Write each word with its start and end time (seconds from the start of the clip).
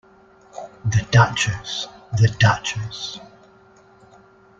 The 0.83 1.05
Duchess, 1.11 1.87
the 2.13 2.29
Duchess! 2.39 3.19